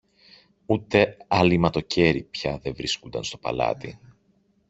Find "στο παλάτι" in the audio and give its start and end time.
3.23-3.99